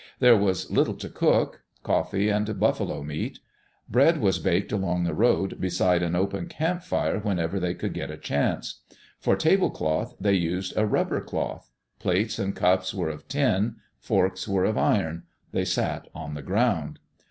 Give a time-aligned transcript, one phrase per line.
[0.17, 3.37] There was little to cook— coffee and buffalo meat.
[3.87, 8.17] Bread was baked along the road beside an open campfire whenever they could get a
[8.17, 8.79] chance.
[9.19, 11.69] For table cloth, they used a rubber cloth.
[11.99, 13.75] Plates and cups were of tin.
[13.99, 15.21] Forks were of iron.
[15.51, 16.97] They sat on the ground.